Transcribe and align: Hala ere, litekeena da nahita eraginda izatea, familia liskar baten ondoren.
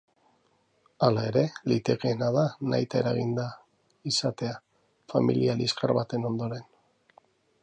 Hala 1.07 1.25
ere, 1.31 1.43
litekeena 1.71 2.31
da 2.37 2.45
nahita 2.71 3.01
eraginda 3.03 3.47
izatea, 4.15 4.59
familia 5.15 5.61
liskar 5.63 5.99
baten 6.03 6.31
ondoren. 6.33 6.71